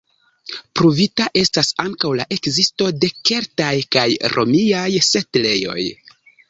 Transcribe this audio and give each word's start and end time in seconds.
Pruvita 0.79 1.27
estas 1.41 1.69
ankaŭ 1.85 2.11
la 2.21 2.27
ekzisto 2.37 2.89
de 3.05 3.13
keltaj 3.31 3.73
kaj 3.99 4.09
romiaj 4.37 4.89
setlejoj. 5.13 5.81